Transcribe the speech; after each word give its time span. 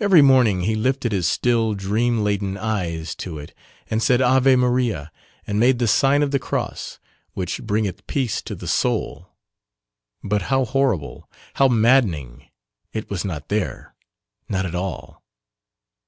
Every 0.00 0.22
morning 0.22 0.62
he 0.62 0.74
lifted 0.74 1.12
his 1.12 1.28
still 1.28 1.74
dream 1.74 2.24
laden 2.24 2.56
eyes 2.56 3.14
to 3.22 3.38
it 3.38 3.54
and 3.88 4.02
said 4.02 4.20
Ave 4.20 4.56
Maria 4.56 5.12
and 5.46 5.60
made 5.60 5.78
the 5.78 5.86
sign 5.86 6.24
of 6.24 6.32
the 6.32 6.40
cross, 6.40 6.98
which 7.34 7.62
bringeth 7.62 8.08
peace 8.08 8.42
to 8.42 8.56
the 8.56 8.66
soul 8.66 9.28
but 10.24 10.42
how 10.50 10.64
horrible, 10.64 11.30
how 11.54 11.68
maddening, 11.68 12.48
it 12.92 13.08
was 13.08 13.24
not 13.24 13.50
there, 13.50 13.94
not 14.48 14.66
at 14.66 14.74
all. 14.74 15.22